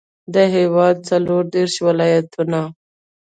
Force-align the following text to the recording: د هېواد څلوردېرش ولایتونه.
د 0.33 0.35
هېواد 0.55 0.95
څلوردېرش 1.09 1.75
ولایتونه. 1.87 2.61